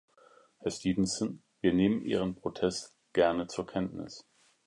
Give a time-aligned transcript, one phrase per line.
[0.57, 4.25] Herr Stevenson, wir nehmen Ihren Protest gerne zur Kenntnis.